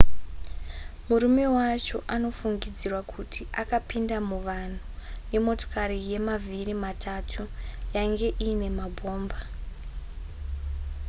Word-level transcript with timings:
murume 1.07 1.45
wacho 1.55 1.97
anofungidzirwa 2.15 3.01
kuti 3.11 3.41
akapinda 3.61 4.17
muvanhu 4.29 4.79
nemotokari 5.31 5.97
yemavhiri 6.09 6.73
matatu 6.83 7.41
yainge 7.93 8.29
iine 8.45 8.67
mabhomba 8.79 9.39